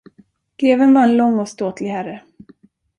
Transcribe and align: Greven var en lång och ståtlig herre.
Greven 0.57 0.93
var 0.93 1.03
en 1.03 1.17
lång 1.17 1.39
och 1.39 1.47
ståtlig 1.49 1.89
herre. 1.89 2.23